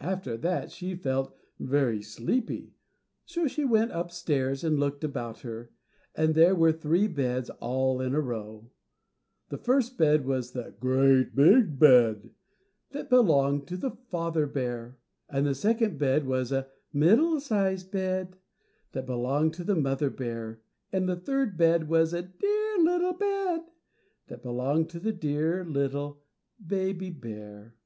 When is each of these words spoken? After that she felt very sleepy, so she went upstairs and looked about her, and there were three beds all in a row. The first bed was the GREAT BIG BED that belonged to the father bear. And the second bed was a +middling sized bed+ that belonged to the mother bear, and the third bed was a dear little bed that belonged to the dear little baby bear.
After 0.00 0.36
that 0.38 0.72
she 0.72 0.96
felt 0.96 1.38
very 1.60 2.02
sleepy, 2.02 2.74
so 3.24 3.46
she 3.46 3.64
went 3.64 3.92
upstairs 3.92 4.64
and 4.64 4.76
looked 4.76 5.04
about 5.04 5.42
her, 5.42 5.70
and 6.16 6.34
there 6.34 6.56
were 6.56 6.72
three 6.72 7.06
beds 7.06 7.48
all 7.48 8.00
in 8.00 8.12
a 8.12 8.20
row. 8.20 8.72
The 9.50 9.58
first 9.58 9.96
bed 9.96 10.26
was 10.26 10.50
the 10.50 10.74
GREAT 10.80 11.36
BIG 11.36 11.78
BED 11.78 12.30
that 12.90 13.08
belonged 13.08 13.68
to 13.68 13.76
the 13.76 13.92
father 13.92 14.48
bear. 14.48 14.98
And 15.28 15.46
the 15.46 15.54
second 15.54 15.96
bed 15.96 16.26
was 16.26 16.50
a 16.50 16.66
+middling 16.92 17.38
sized 17.38 17.92
bed+ 17.92 18.34
that 18.90 19.06
belonged 19.06 19.54
to 19.54 19.62
the 19.62 19.76
mother 19.76 20.10
bear, 20.10 20.60
and 20.90 21.08
the 21.08 21.14
third 21.14 21.56
bed 21.56 21.88
was 21.88 22.12
a 22.12 22.22
dear 22.22 22.78
little 22.80 23.12
bed 23.14 23.60
that 24.26 24.42
belonged 24.42 24.90
to 24.90 24.98
the 24.98 25.12
dear 25.12 25.64
little 25.64 26.20
baby 26.66 27.10
bear. 27.10 27.76